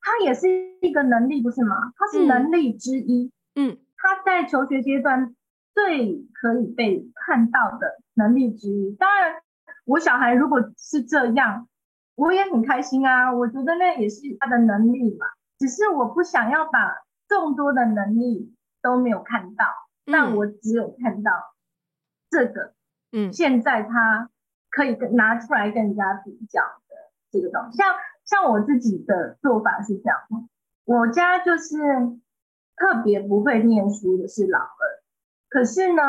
[0.02, 0.48] 他也是
[0.82, 1.76] 一个能力，不是吗？
[1.98, 3.32] 他是能力之一。
[3.56, 5.36] 嗯，他在求学阶段
[5.74, 8.96] 最可以被看到的能力之一。
[8.96, 9.42] 当然，
[9.86, 11.68] 我小孩如果是这样，
[12.16, 13.34] 我也很开心啊。
[13.34, 15.26] 我觉得那也是他的能力嘛。
[15.58, 16.96] 只是我不想要把
[17.28, 19.66] 众多的能力都没有看到，
[20.06, 21.32] 嗯、但我只有看到
[22.30, 22.74] 这个，
[23.12, 24.30] 嗯，现在他
[24.70, 26.96] 可以跟拿出来跟人家比较的
[27.30, 27.78] 这个东西。
[27.78, 27.94] 像
[28.30, 30.20] 像我自己的做法是这样，
[30.86, 31.78] 我家就是
[32.76, 34.70] 特别不会念书的是老二，
[35.50, 36.04] 可是呢，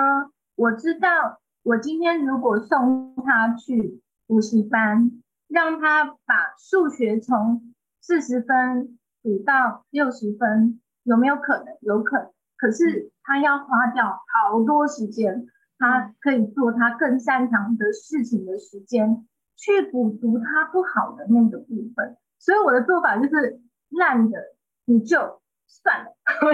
[0.55, 8.99] 我知道我今天如果送他去补习班，让他把数学从四十分。
[9.23, 11.67] 补到六十分有没有可能？
[11.83, 19.29] 有可能，可是他要花掉好多时间，他可以做他更擅长的事情的时间，
[19.61, 22.17] 去补足他不好的那个部分。
[22.39, 24.39] 所以我的做法就是烂的
[24.87, 26.11] 你就算了，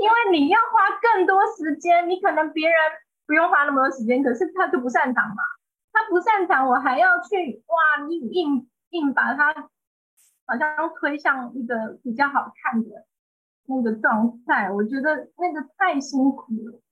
[0.00, 2.76] 因为你要花更多时间，你可能别人
[3.26, 5.42] 不用花那么多时间，可是他就不擅长嘛，
[5.92, 9.70] 他不擅长，我还要去哇，硬硬硬把他。
[10.46, 13.06] 好像推向一个比较好看的
[13.66, 16.82] 那个状态，我觉得那个太辛苦了。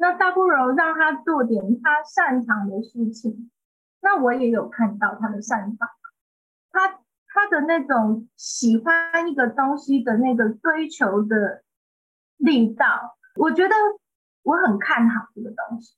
[0.00, 3.52] 那倒不如让他做点他擅长的事情。
[4.00, 5.88] 那我也有看到他的善法，
[6.70, 11.62] 他他的那种喜欢一个东西的那个追求的
[12.36, 13.74] 力道，我觉得
[14.42, 15.94] 我很看好这个东西。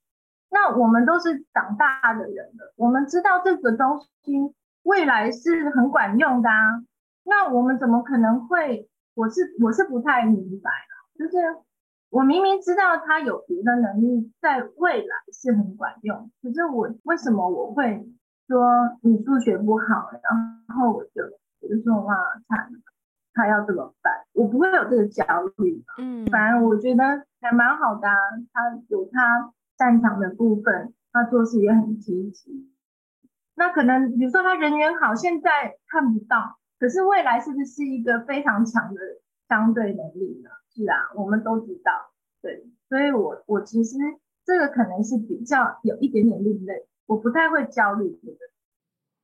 [0.48, 6.82] 那我们都是长大的人了，我们知道这个东西未来是很管用的啊。
[7.22, 8.88] 那我们怎么可能会？
[9.14, 10.70] 我是我是不太明白，
[11.18, 11.36] 就是
[12.10, 18.04] 我明明知道他有别的能力，在未来是很管用，可是我为什么我会
[18.48, 21.22] 说你数学不好，然后我就
[21.60, 22.16] 我就说哇，
[22.48, 22.68] 惨，
[23.32, 24.12] 他要怎么办？
[24.32, 25.24] 我不会有这个焦
[25.58, 28.16] 虑，嗯，反正我觉得还蛮好的啊，
[28.52, 32.70] 他有他擅长的部分，他做事也很积极。
[33.54, 36.58] 那可能比如说他人缘好，现在看不到。
[36.80, 39.00] 可是未来是不是一个非常强的
[39.48, 40.50] 相对能力呢？
[40.74, 42.12] 是啊，我们都知道。
[42.40, 43.96] 对，所以我我其实
[44.44, 48.38] 这个可能是比较有一点点另类，我不太会焦虑这个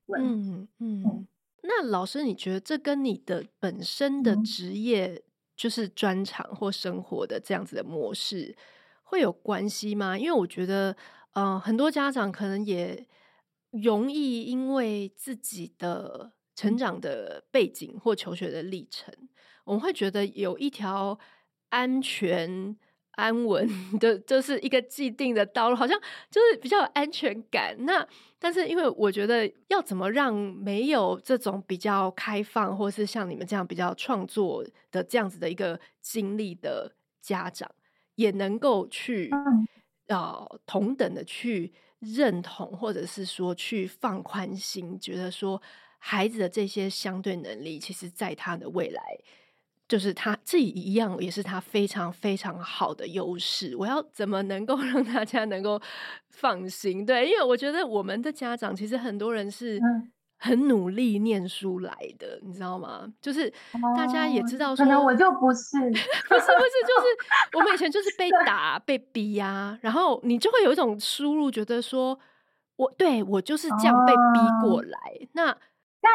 [0.07, 0.29] 问题。
[0.29, 1.03] 嗯嗯。
[1.05, 1.27] 嗯，
[1.63, 5.23] 那老师，你觉得这跟你的本身的职业
[5.57, 8.57] 就是专长或生活的这样子的模式
[9.03, 10.19] 会有关系吗？
[10.19, 10.93] 因为我觉得，
[11.33, 13.07] 嗯、呃，很多家长可能也
[13.71, 16.33] 容易因为自己的。
[16.59, 19.15] 成长的背景或求学的历程，
[19.67, 21.19] 我们会觉得有一条
[21.69, 22.77] 安全
[23.13, 25.99] 安稳 的，就是一个既定的道路，好像
[26.31, 27.75] 就是比较有安全感。
[27.81, 28.07] 那
[28.39, 37.71] 但是，因为我觉得要怎么让没有这种比较开放，或是像你们这样比较创作的这样子的一个经历的家长，
[38.17, 39.31] 也能够去
[40.09, 45.61] 呃同等的去认同，或者是说去放宽心，觉得说。
[45.99, 49.03] 孩子的这些相对能力，其实在他的未来
[49.89, 53.77] 就是他这一样，也是他非常非常好的优势。
[53.77, 55.81] 我要怎么能够 让大家能够
[56.31, 57.07] 放心？
[57.07, 59.81] 对，因为我觉得我们的家长其实很多人是
[60.39, 63.07] 很努力念书来的，你知道吗？
[63.23, 63.49] 就是
[63.97, 72.19] 大家也知道说，可能我就不是， 不是不是，就是我们以前就是被打被逼呀、啊，然后你就会有一种输入，觉得说
[72.75, 74.99] 我对我就是这样被逼过来，
[75.33, 75.57] 那。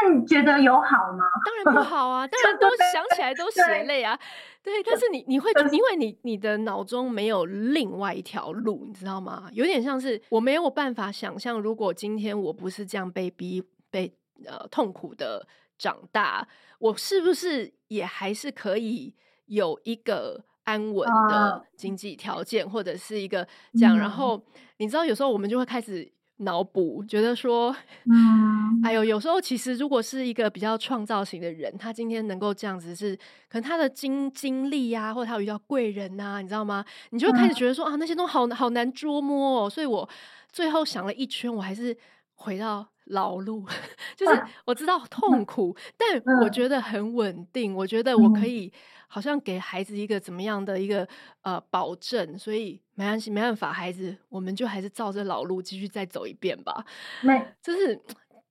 [0.03, 1.25] 但你觉得有好吗？
[1.45, 2.25] 当然不好啊！
[2.29, 4.17] 当然都想起来都血泪啊。
[4.63, 9.49] 对，对，但是你你会，因为你你的脑中没有另外一条路，你知道吗？
[9.53, 14.13] 有点像是我没有办法想象，如果今天我不是这样被逼、被
[14.45, 16.47] 呃痛苦的长大，
[16.79, 19.13] 我是不是也还是可以
[19.47, 23.97] 有一个安稳的经济条件，或者是一个这样？
[23.97, 24.41] 然后
[24.77, 26.11] 你知道，有时候我们就会开始。
[26.41, 27.75] 脑补觉得说，
[28.05, 33.15] 嗯，哎呦，有时候其实如果是一个比较创造型的人，他今天能够这样子是，是
[33.49, 36.83] 可能他的经经历呀，或者他有遇到贵人呐、啊，你知道吗？
[37.11, 39.69] 你就会开始觉得说、嗯、啊，那些东西好好难捉摸哦。
[39.69, 40.07] 所以我
[40.51, 41.95] 最后想了一圈，我还是
[42.35, 43.65] 回到老路，
[44.17, 48.71] 就是我知道痛苦，嗯、但我觉得很稳定，我觉得我可以。
[49.13, 51.05] 好像给孩子一个怎么样的一个
[51.41, 56.85] 呃保证，所以没关系，没办法，孩子，我们就还是照着老路继续再走一遍吧。
[57.23, 58.01] 那，就是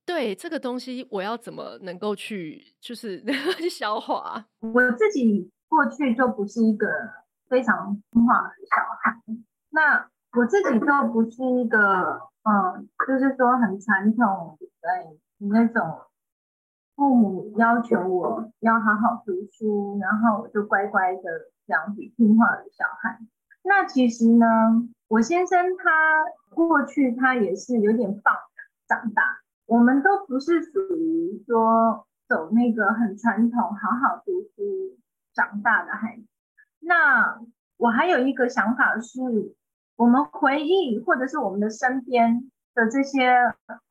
[0.05, 3.25] 对这个东西，我要怎么能够去，就是
[3.57, 4.45] 去消化？
[4.61, 6.87] 我自己过去就不是一个
[7.49, 9.19] 非常听话的小孩，
[9.71, 16.01] 那我自己就不是一个嗯，就是说很传统的那种。
[17.01, 21.23] 父母要求我要好好读书，然后我就乖乖的
[21.67, 23.19] 这样子听话的小孩。
[23.63, 24.47] 那其实呢，
[25.09, 28.35] 我先生他过去他也是有点放
[28.87, 29.23] 长大，
[29.65, 34.99] 我们都不是属于说走那个很传统好好读书
[35.33, 36.25] 长大的孩子。
[36.81, 37.41] 那
[37.79, 39.23] 我还有一个想法是，
[39.97, 43.33] 我们回忆或者是我们的身边的这些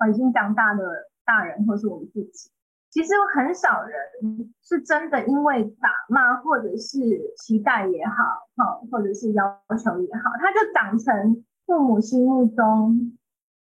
[0.07, 2.51] 已经长大的大人，或是我们自己。
[2.91, 6.97] 其实很少人是真的因为打骂或者是
[7.37, 13.15] 期待也好，哈，或者是要求也好，他就长成父母心目中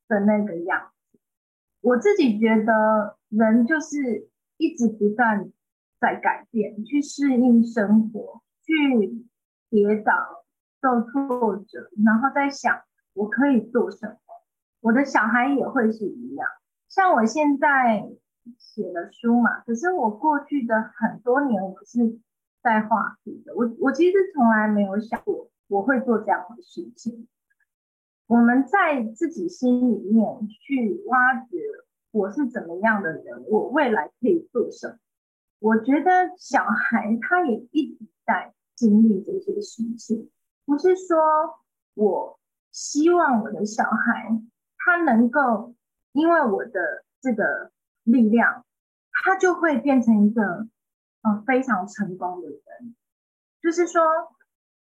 [0.08, 1.20] 的那个样子。
[1.82, 5.52] 我自己觉得人就是一直不断
[6.00, 9.26] 在改变，去适应生活，去
[9.70, 10.46] 跌倒、
[10.82, 12.82] 受挫折，然后再想
[13.13, 14.16] 我可以做什么。
[14.80, 16.48] 我的小孩也会是一样，
[16.88, 18.08] 像我现在。
[18.58, 22.20] 写了书嘛，可是我过去的很多年，我是
[22.62, 23.54] 在画书的。
[23.56, 27.28] 我我其实从来没有想过我会做这样的事情。
[28.28, 31.58] 我们在自己心里面去挖掘
[32.12, 34.98] 我是怎么样的人，我未来可以做什么。
[35.60, 40.30] 我觉得小孩他也一直在经历这些事情，
[40.66, 41.18] 不是说
[41.94, 42.40] 我
[42.72, 44.42] 希望我的小孩
[44.78, 45.74] 他能够
[46.12, 47.72] 因为我的这个。
[48.08, 48.65] 力量，
[49.12, 50.67] 他就会变成一个
[51.22, 52.96] 嗯非常成功的人。
[53.62, 54.02] 就是说，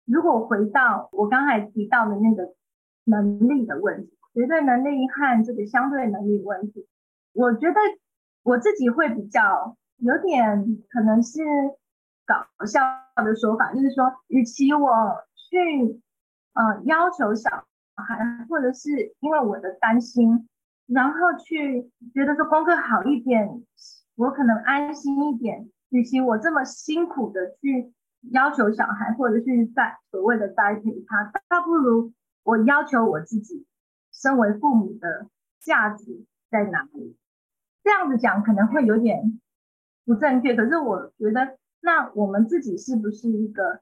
[0.04, 2.54] 如果回到我刚才提到的那个
[3.04, 6.86] 能力的问题，绝对能力和这个相对能力问题，
[7.32, 7.80] 我觉得
[8.42, 11.40] 我自己会比较有点可能是
[12.26, 12.80] 搞笑
[13.24, 16.02] 的说法，就是说，与其我去
[16.52, 17.50] 呃要求小
[17.94, 20.46] 孩，或者是因为我的担心。
[20.86, 23.62] 然后去觉得说功课好一点，
[24.16, 25.70] 我可能安心一点。
[25.90, 27.92] 与其我这么辛苦的去
[28.32, 33.64] 要求小孩，或者是在所谓的栽培他，倒不如我要求我自己，
[34.12, 35.28] 身为父母的
[35.60, 37.16] 价值在哪里？
[37.84, 39.40] 这样子讲可能会有点
[40.04, 43.80] 不正确，可是我觉得，那我们自己是不是一个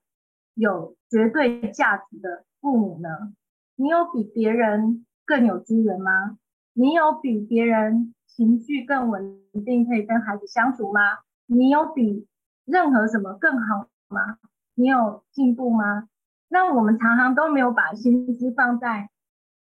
[0.55, 3.33] 有绝对价值的父母呢？
[3.77, 6.37] 你有比别人更有资源吗？
[6.75, 11.19] 你有比别人情绪更稳定，可以跟孩子相处吗？
[11.47, 12.27] 你有比
[12.65, 14.39] 任何什么更好吗？
[14.75, 16.09] 你有进步吗？
[16.49, 19.11] 那我们常常都没有把心思放在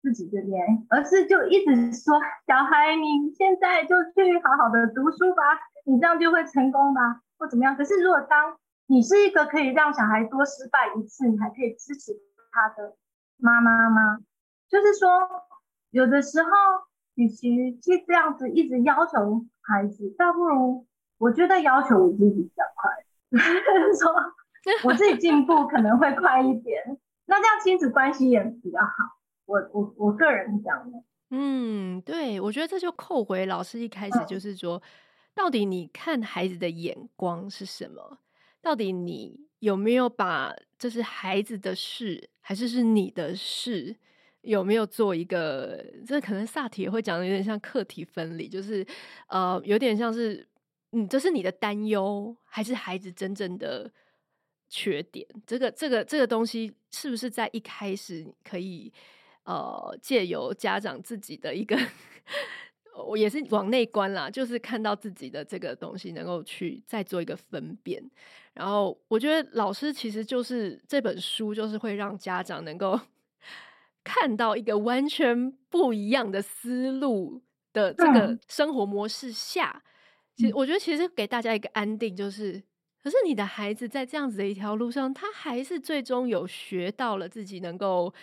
[0.02, 5.43] 自己这边，而是就一直说小孩，你现在就去好好的读书吧，
[5.86, 7.76] 你这样就会成功吧，或怎么样？
[7.76, 8.56] 可是如果当
[8.88, 12.13] 你是一个可以让小孩多失败一次，你还可以支持
[12.54, 12.95] 他的
[13.36, 14.20] 妈妈吗？
[14.70, 15.28] 就是说，
[15.89, 16.49] 有的时候。
[17.16, 17.49] 与其
[17.82, 20.86] 去这样子一直要求孩子，倒不如
[21.18, 22.91] 我觉得要求我自己比较快，
[23.99, 24.14] 说
[24.84, 29.20] 我自己进步可能会快一点，那这样亲子关系也比较好。
[29.45, 34.82] 我我我个人讲的，嗯，对，我觉得这就扣回老师一开始就是说，嗯、
[35.36, 38.20] 到底你看孩子的眼光是什么？
[38.62, 43.97] 到底你有没有把这是孩子的事，还是是你的事？
[44.42, 45.84] 有没有做一个？
[46.06, 48.86] 这可能萨提也会讲的有点像课题分离，就是
[49.28, 50.48] 呃，有点像是
[50.92, 53.92] 嗯，这是你的担忧，还是孩子真正的
[54.70, 55.28] 缺点？
[55.46, 58.92] 这个这个这个东西是不是在一开始可以
[59.44, 61.78] 呃，借由家长自己的一个？
[63.08, 68.04] 我也是往内观啦，就是看到自己的这个东西，能够去再做一个分辨。
[68.54, 73.00] 然后我觉得老师其实就是这本书，就是会让家长能够
[74.04, 77.41] 看到一个完全不一样的思路
[77.74, 79.84] 的这个生活模式下，
[80.36, 82.62] 其实我觉得其实给大家一个安定，就是
[83.04, 88.14] 可是你的孩子在这样子的一条路上，他还是最终有学到了自己能够。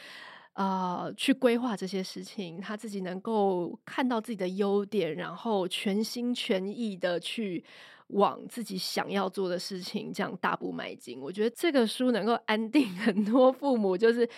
[0.54, 7.64] 啊、呃，去规划这些事情，他自己能够看到自己的优点，然后全心全意的去
[8.08, 11.20] 往自己想要做的事情，这样大步迈进。
[11.20, 14.28] 我觉得这个书能够安定很多父母，就是、嗯、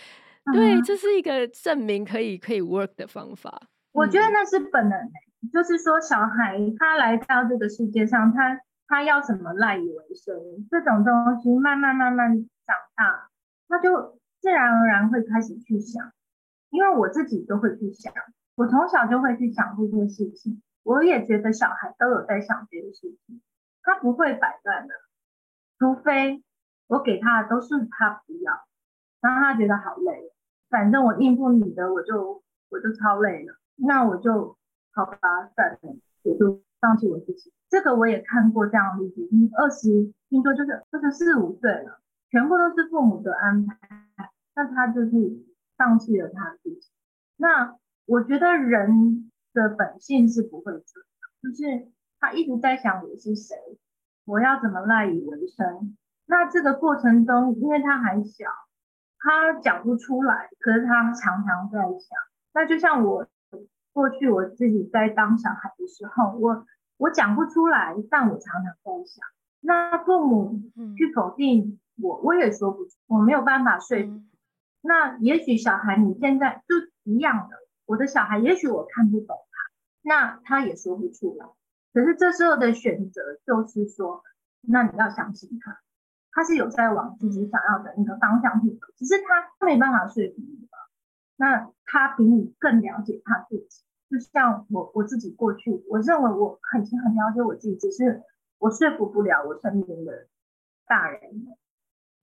[0.52, 3.62] 对，这是一个证明可以可以 work 的方法。
[3.92, 10.34] 我觉得那是本能、嗯，就是说小孩他来到这个世界上，他他要什么赖以为生，
[10.70, 12.34] 这种东西慢慢慢慢
[12.66, 13.30] 长大，
[13.68, 14.18] 他就。
[14.40, 16.14] 自然而然会开始去想，
[16.70, 18.10] 因为我自己都会去想，
[18.54, 20.62] 我从小就会去想这件事情。
[20.82, 23.42] 我也觉得小孩都有在想这件事情，
[23.82, 24.94] 他不会摆烂的，
[25.78, 26.42] 除非
[26.86, 28.64] 我给他的都是他不要，
[29.20, 30.32] 然后他觉得好累，
[30.70, 34.56] 反正我应付你的，我就我就超累了，那我就
[34.92, 35.18] 好吧，
[35.54, 37.52] 算了，我就放弃我自己。
[37.68, 42.00] 这个我也看过这样的例子，二十听说就是二十四五岁了。
[42.32, 43.76] 全部都是父母的安排，
[44.54, 45.10] 那他就是
[45.76, 46.88] 放弃了他自己。
[47.36, 50.84] 那我觉得人的本性是不会这样，
[51.42, 51.88] 就是
[52.20, 53.56] 他一直在想我是谁，
[54.24, 55.96] 我要怎么赖以为生。
[56.26, 58.46] 那这个过程中，因为他还小，
[59.20, 62.18] 他讲不出来，可是他常常在想。
[62.52, 63.26] 那就像我
[63.92, 66.66] 过去我自己在当小孩的时候，我
[66.96, 69.24] 我讲不出来，但我常常在想。
[69.60, 70.60] 那父母
[70.96, 71.78] 去否定。
[72.02, 74.08] 我我也说不出，我没有办法说服。
[74.08, 74.30] 嗯。
[74.80, 81.44] 那也许小孩你现在就一样的，我的小孩也许我看不懂他，那他也说不出来。
[81.92, 84.22] 可是这时候的选择就是说，
[84.62, 85.78] 那你要相信他，
[86.32, 90.78] 他是有在往自己想要的那个方向去走，只是他没办法说服你吧。
[91.36, 98.22] 那他比你更了解他自己，就像我我自己过去，我认为我很很了解我自己，只是
[98.58, 100.26] 我说服不了我身边的
[100.86, 101.20] 大人。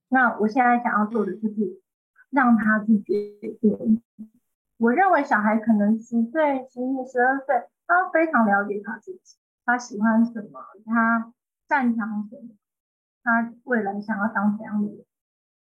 [0.10, 1.82] 那我现在想要做的就是
[2.30, 4.02] 让他去决定。
[4.78, 11.34] 我认为小孩可能十岁、十一、十二岁，他非常了解他自己，他喜欢什么，他
[11.68, 12.56] 擅长什么，
[13.28, 15.06] 他未来想要当怎样的人。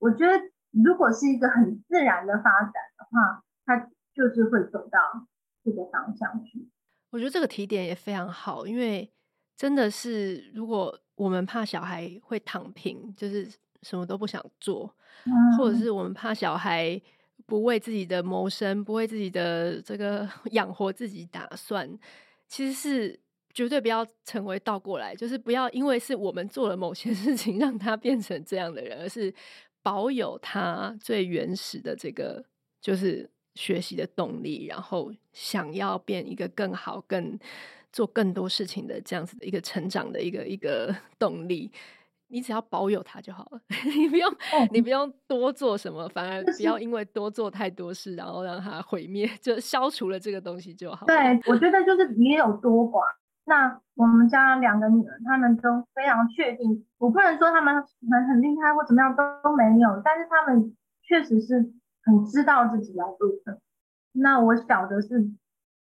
[0.01, 0.33] 我觉得
[0.73, 4.99] 如果是一个很自然的发展的话，他就是会走到
[5.63, 6.69] 这个方向去。
[7.11, 9.09] 我觉得这个提点也非常好，因为
[9.57, 13.49] 真的是如果我们怕小孩会躺平，就是。
[13.85, 14.91] 什么都不想做，
[15.59, 16.99] 或者是我们怕小孩
[17.45, 21.87] 不为自己的谋生，不为自己的这个 养活自己打算，
[22.49, 23.21] 其实是
[23.55, 29.33] 绝对不要成为倒过来，就是不要因为是我们做了某些 事情让他变成这样的人，而是
[29.83, 32.45] 保有他最原始的这个
[32.81, 37.39] 就是学习的动力，然后想要变一个更好、更
[37.93, 41.71] 做更多事情的这样子的一个成长的一个一个 动力。
[42.27, 43.61] 你只要保有它就好了，
[43.97, 44.37] 你不用，
[44.73, 51.07] 你不用多做什么，反而不要因为多做太多事，然后让它毁灭，就消除了这个东西就好。
[51.07, 51.15] 对，
[51.47, 53.03] 我觉得就是也有多寡。
[53.45, 57.75] 那我们家两个女儿，她们都非常确定，我不能说她们
[58.11, 61.73] 很很厉害或怎么样都没有，但是她们确实是
[62.05, 63.59] 很知道自己要做什么。
[64.13, 65.31] 那我小的是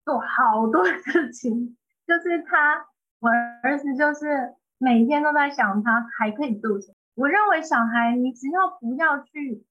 [0.04, 1.76] 做好多事情，
[2.06, 2.86] 就是他，
[3.20, 3.30] 我
[3.62, 4.54] 儿子就是。
[4.82, 6.94] 每天都在想他还可以做什么。
[7.14, 9.62] 我认为小孩，你只要不要去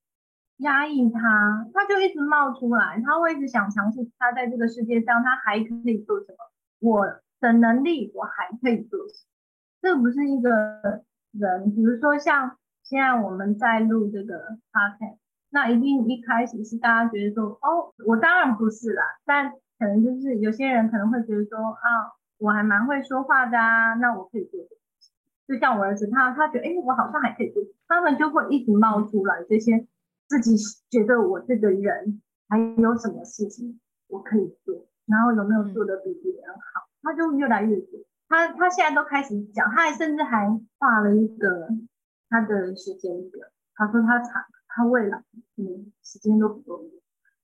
[0.57, 4.07] 压抑他，他就一直冒出来，他会一直想尝试。
[4.19, 6.38] 他在这个世界上，他还可以做什么？
[6.77, 7.07] 我
[7.39, 9.29] 的能力，我还可以做什么？
[9.81, 10.49] 这不是一个
[11.31, 15.17] 人，比如说像现在我们在录这个 podcast，
[15.49, 24.59] 那一定一开始是大家觉得说，哦，我当然不是啦，但可能就是有些人可能会觉得说，啊，我还蛮会说话的啊，那我可以做？
[25.47, 29.87] 就像我儿子，他他觉得，哎、欸，我好像还可以做，他们就会一直冒出来这些
[30.27, 30.55] 自己
[30.91, 37.99] 觉得我这个人还有什么事情我可以做，然后有没有做的比别人好，他就越来越多。
[38.27, 40.47] 他他现在都开始讲，他还甚至还
[40.77, 41.67] 画了一个
[42.29, 43.47] 他的时间表。
[43.75, 45.23] 他说他长，他未来
[45.57, 46.91] 嗯时间都不够用。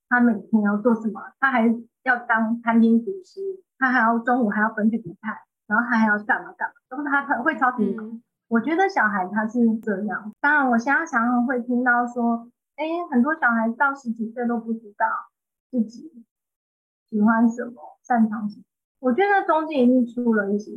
[0.08, 1.20] 他每天要做什么？
[1.40, 1.66] 他还
[2.02, 3.40] 要当餐厅厨师，
[3.78, 8.04] 他还要中午还要分配比菜，然后他还要干嘛干嘛，都是他他会超辛苦。
[8.04, 10.32] 嗯、我觉得小孩他是这样。
[10.40, 15.06] 当然，我现在常常会听到说，哎，很多小孩到十几岁都不知道
[15.72, 16.24] 自己
[17.10, 18.62] 喜欢什么、擅长什么。
[18.98, 20.72] 我觉得中间一定出了一些，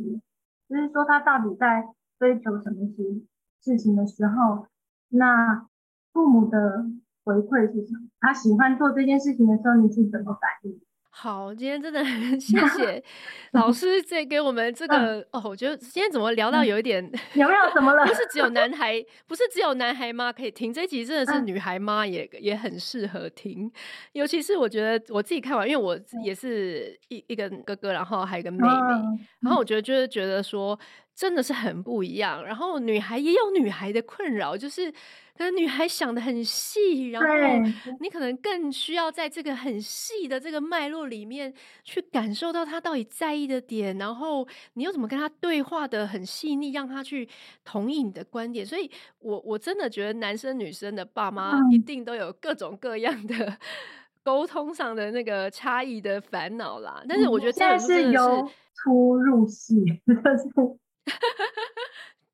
[0.68, 3.22] 就是说他到底在追求什么事
[3.62, 4.66] 事情的时候，
[5.08, 5.66] 那
[6.12, 6.86] 父母的。
[7.22, 8.08] 回馈是什么？
[8.18, 10.80] 他喜欢做这件事情的时候，你是怎么反应？
[11.12, 13.02] 好，今天真的很 谢谢
[13.52, 18.06] 老师这给我们这个、嗯、哦，我觉得今天怎么聊到有一点、嗯、有没有怎么了？
[18.06, 20.32] 不是只有男孩，不是只有男孩吗？
[20.32, 22.06] 可以听这一集，真的是女孩吗？
[22.06, 23.70] 也也很适合听。
[24.12, 30.78] 尤其是我觉得我自己看完，因为我也是一一个哥哥，然后还有一个妹妹，嗯、然后我觉得就是觉得说
[31.14, 32.44] 真的是很不一样。
[32.44, 34.92] 然后女孩也有女孩的困扰，就是。
[35.40, 37.28] 可能女孩想的很细，然后
[37.98, 41.50] 你可能更需要在这个很细的这个脉络里面
[41.82, 47.26] 去感受到她到底在意的点，然后你又怎么跟她对话的很细腻，让她去
[47.64, 48.66] 同意你的观点。
[48.66, 53.56] 所以我我真的觉得男生女生的爸妈一定都有各种各样的
[54.22, 57.02] 沟通上的那个差异的烦恼啦。
[57.08, 59.74] 但是我觉得这样是由粗入细。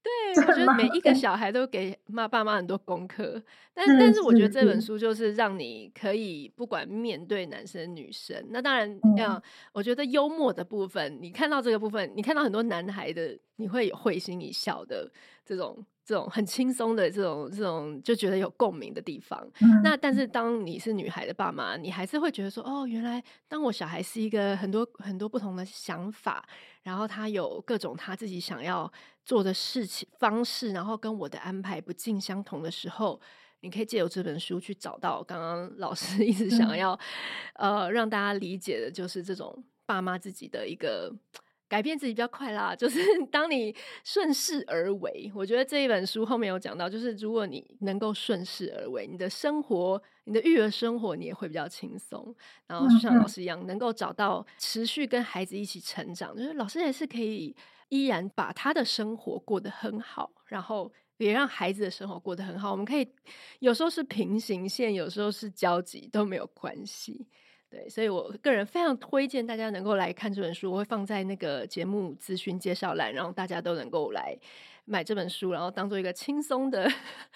[0.06, 3.42] 对，我觉得每一个 小孩都给妈爸妈很多功课，
[3.74, 9.42] 但是但是我觉得这本书就是让你可以不管面对男生女生，那当然要
[9.72, 15.10] 我觉得幽默的部分，你看到这个部分，你看到很多男孩的，你会有会心一笑的
[15.44, 15.84] 这种。
[16.06, 26.48] 这种很轻松的这种这种就觉得有共鸣的地方，嗯、那但是当你是女孩的爸妈，你还是会觉得说，哦，原来当我小孩是一个很多很多不同的想法，
[26.84, 28.90] 然后他有各种他自己想要
[29.24, 33.20] 做的事情方式，然后跟我的安排不尽相同的时候，
[33.62, 36.96] 你可以借由这本书去找到刚刚老师 一直想要、
[37.54, 41.12] 嗯、呃让大家理解的，就是这种爸妈自己的一个。
[41.68, 43.00] 改变自己比较快啦，就是
[43.30, 45.30] 当你顺势而为。
[45.34, 52.34] 我觉得这一本书后面有讲到，就是如果你能够顺势而为，你的生活、你的育儿生活，你也会比较轻松。
[52.66, 57.54] 然后就像老师一样，能够找到持续跟孩子一起成长，就是老师也是可以
[57.88, 62.70] 依然把他的生活过得很好，然后也让孩子的生活过得很好。
[62.70, 63.08] 我们可以
[63.58, 67.26] 有时候是平行线，有时候是交集，都没有关系。
[67.68, 74.38] 对，所以我个人非常推荐大家能够来看这本书，我会放在那个节目资讯介绍栏，然后大家都能够来
[74.84, 76.88] 买这本书，然后当做一个轻松的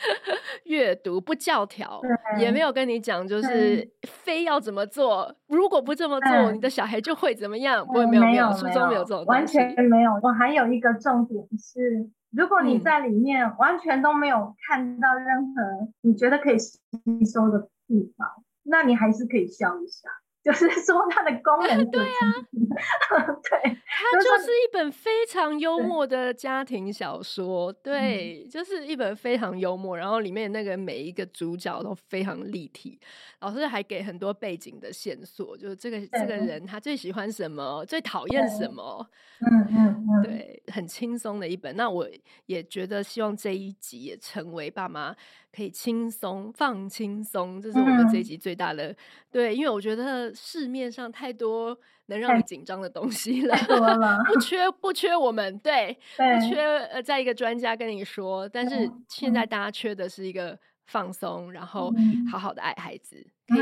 [0.65, 2.01] 阅读，不教条，
[2.39, 7.85] 也没有跟你讲就是非要怎么做，如果不这么做，你的小孩就会怎么样？
[7.85, 10.13] 不会，没有，没有，书中没有这种，完全没有。
[10.23, 16.79] 我还有一个重点是，如果你在里面完全都没有看到任何你觉得可以吸
[17.27, 18.29] 收的地方，
[18.63, 20.09] 那你还是可以笑一下。
[20.43, 22.09] 就是说它的功能 对啊，
[23.43, 32.99] 对，它就是一本非常幽默的家庭小说，对，就是一本非常幽默，然后里面那个每一个主角都非常立体，
[33.41, 39.07] 老师还给很多背景的线索，就是这个这个人他最喜欢什么，最讨厌什么，
[39.41, 41.77] 嗯嗯嗯，对，很轻松的一本。
[41.77, 42.09] 那我
[42.47, 45.15] 也觉得希望这一集也成为爸妈。
[45.53, 48.97] 可以轻松放轻松，这是我们这一集最大的、嗯、
[49.31, 51.77] 对，因为我觉得市面上太多
[52.07, 54.71] 能让你紧张的东西了，了不缺。
[54.81, 61.93] 不缺我们对，对不缺呃，在一个专家跟你说，但是现在大家缺的是一个放松，然后
[62.31, 62.39] 好。
[62.39, 63.17] 好的爱孩子，
[63.49, 63.61] 可以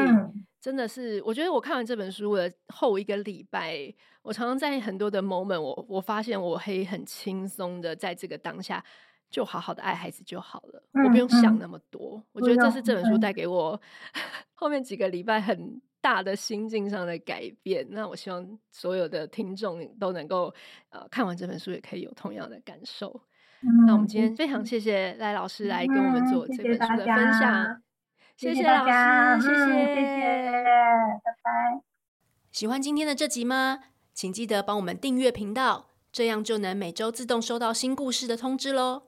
[0.61, 8.85] 真的是，我觉得我看完这本书的后一个礼拜，我常常在很多的 moment，我我发现我可以很轻松的在这个当下。
[9.31, 12.17] 就好好的爱孩子就好了，嗯、我不用想那么多。
[12.17, 13.81] 嗯、我觉得这是这本书带给我
[14.55, 17.87] 后面几个礼拜很大的心境上的改变。
[17.91, 20.53] 那我希望所有的听众都能够
[20.91, 23.21] 呃看完这本书，也可以有同样的感受。
[23.61, 27.83] 嗯、那我们今天非常谢谢赖老师来跟我们做这本书的分享，
[28.37, 30.23] 谢谢，谢谢老师，谢谢，谢谢，
[31.25, 31.81] 拜拜。
[32.53, 33.81] 喜欢今天的这集吗？
[34.15, 39.08] 请记得帮我们订阅频道，这样就能每周自动收到新故事的通知喽。